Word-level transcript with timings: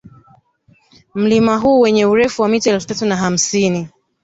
Mlima 1.15 1.57
huu 1.57 1.79
wenye 1.79 2.05
urefu 2.05 2.41
wa 2.41 2.47
mita 2.49 2.71
elfu 2.71 2.87
tatu 2.87 3.05
na 3.05 3.15
hamsini 3.15 3.89